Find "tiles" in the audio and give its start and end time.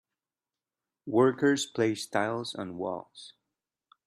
2.07-2.55